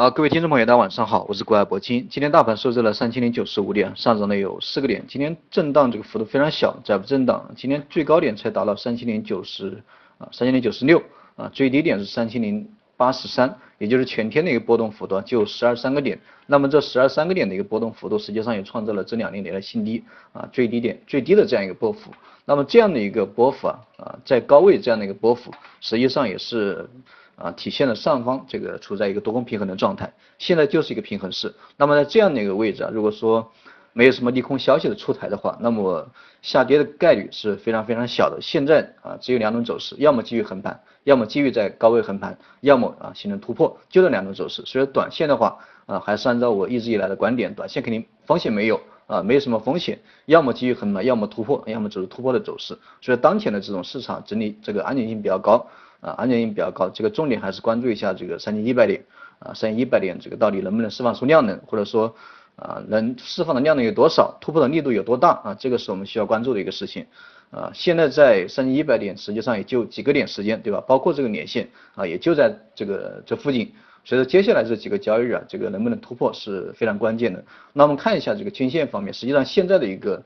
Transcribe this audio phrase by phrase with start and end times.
[0.00, 2.08] 好，各位听众朋友，大家晚上好，我是国海铂金。
[2.08, 5.04] 今天大盘收在了三千零九十五点，上涨了有四个点。
[5.06, 7.50] 今天震荡这个幅度非常小，窄幅震荡。
[7.54, 9.82] 今天最高点才达到三千零九十
[10.16, 11.02] 啊，三千零九十六
[11.36, 12.66] 啊，最低点是三千零
[12.96, 16.18] 八十三，也就是全天的一个波动幅度就十二三个点。
[16.46, 22.10] 那么这十二三个点的一个波动幅度，实际上也创造了这两年来的新低啊，最低点最低的这样一个波幅。
[22.46, 26.88] 那么这样的一个波幅啊啊，在高位这样的一个波幅，实际上也是。
[27.40, 31.54] 啊，体现了上方这个处在一个多空平衡的状态，现在就是一个平衡市。
[31.76, 33.50] 那么在这样的一个位置啊，如果说
[33.92, 36.08] 没有什么利空消息的出台的话，那么
[36.42, 38.38] 下跌的概率是非常非常小的。
[38.40, 44.62] 现在啊，只有两种走势，要么继续横盘，要么继续在高位横盘，要么啊形成突破，就这两种走势。
[44.66, 52.78] 所以短线的话啊，还是按照我一直以来的观点，短线肯定风险没有啊，没有什么风险，要么继续横盘，要么突破，要么走出突破的走势。
[53.00, 55.66] 所以当前的这种市场整理这个安全性比较高。
[56.02, 59.04] 啊，安全性比较高，这个重点还是关注一下这个三千一百点
[59.38, 62.16] 啊，三千一百点这个到底能不能释放出量能，或者说
[62.56, 67.04] 啊能释放的量能有多少，突破的力度有多大啊，这个是我们需要关注的一个事情
[67.50, 67.70] 啊。
[67.74, 70.82] 现在在三千一百点，实际上也就几个点时间，对吧？
[70.88, 73.70] 包括这个年线啊，也就在这个这附近，
[74.04, 77.44] 所以说接下来这几个交易日啊，这个能不能突破是非常关键的。
[77.72, 80.22] 那我们看一下这个均线方面，实际上现在的一个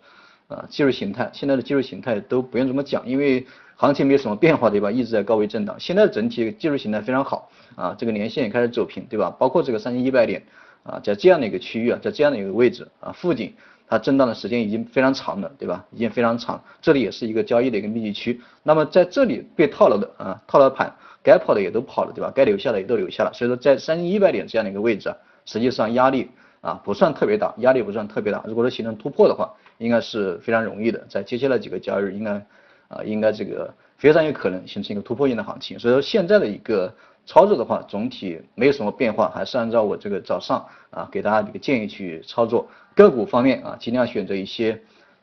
[0.48, 3.46] 啊技术形态，现在的技术形态都不用怎么讲，因为。
[3.76, 4.88] 行情没有什么变化，对吧？
[4.88, 5.74] 一直在高位震荡。
[5.80, 9.30] 现在整体技术形态非常好啊，这个年线也开始走平，对吧？
[9.36, 10.40] 包括这个三千一百点
[10.84, 13.52] 啊，在这样的一个区域啊，在这样的一个位置啊附近，
[13.86, 15.84] 它震荡的时间已经非常长了，对吧？
[15.92, 18.40] 已经非常长，这里也是一个交易的一个密集区。
[18.62, 22.32] 那么在这里被套牢的啊，套牢盘该跑的也都跑了，对吧？
[22.34, 23.32] 该留下的也都留下了。
[23.34, 28.42] 所以说在三千一百点这样的一个位置啊，实际上压力啊不算特别大，压力不算特别大。
[28.46, 32.44] 如果说形成突破的话，应该是非常容易的，在接下来几个交易日应该。
[32.88, 36.94] 啊，应该这个非常有可能形成一个突破性的行情，所以说现在的一个
[37.26, 42.68] 操作的话，总体没有什么变化，还是按照我这个早上啊给大家一个建议去操作。
[42.94, 44.80] 个股方面啊，尽量选择一些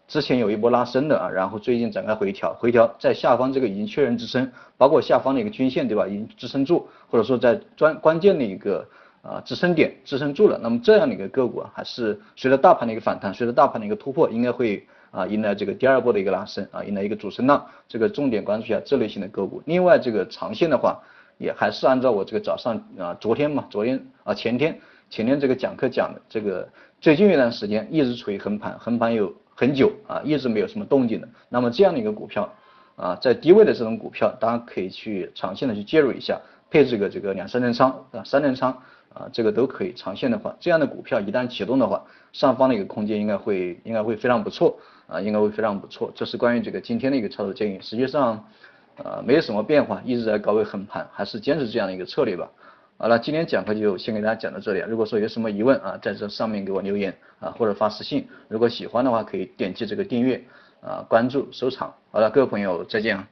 [0.07, 8.85] 之前有一波拉升的啊，然后最近展开回调，回调在下方这个已经确认支撑，包括下方的一个均线对吧，已经支撑住，或者说在专关键的一个
[9.21, 14.85] 啊支撑点支撑住了，那么这样的一个个股啊，还是随着大盘的一个反弹，随着大盘的一个突破，应该会。
[15.11, 19.61] 啊，迎来这个第二波的一个拉升啊，迎来一个主升浪，这个重点关注一下这类型的个股。
[19.65, 21.01] 另外，这个长线的话，
[21.41, 24.79] 也还是按照我这个早上啊，昨天嘛，昨天啊，前天
[25.09, 26.69] 前天这个讲课讲的，这个
[26.99, 31.27] 最近一段时间一直处于横盘，横盘有很久啊，一直没有什么动静的。
[31.49, 32.47] 那么这样的一个股票
[32.95, 38.77] 啊，在低位的这种股票，大家可以去长线的去介入一下，配置个这个两三连仓啊，三连仓。
[39.13, 46.09] 啊，这个都可以，长线的话，这样的股票一旦启动的话，上方的一个空间应该会应该会非常不错啊，应该会非常不错。
[46.15, 47.77] 这是关于这个今天的一个操作建议。
[47.81, 48.47] 实际上，
[49.03, 52.49] 呃，没有什么变化，一直在高位横盘，还是坚持这样的一个策略吧。
[52.97, 54.83] 好了，今天讲课就先给大家讲到这里。
[54.87, 58.27] 如果说有什么疑问啊，在这上面给我留言啊，或者发私信。
[58.47, 60.43] 如果喜欢的话，可以点击这个订阅
[60.81, 61.93] 啊，关注收藏。
[62.11, 63.27] 好了，各位朋友再见啊。